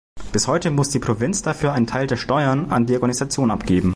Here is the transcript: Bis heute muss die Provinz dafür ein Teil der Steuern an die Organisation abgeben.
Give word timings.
Bis 0.31 0.47
heute 0.47 0.71
muss 0.71 0.89
die 0.89 0.97
Provinz 0.97 1.43
dafür 1.43 1.73
ein 1.73 1.85
Teil 1.85 2.07
der 2.07 2.15
Steuern 2.17 2.71
an 2.71 2.87
die 2.87 2.95
Organisation 2.95 3.51
abgeben. 3.51 3.89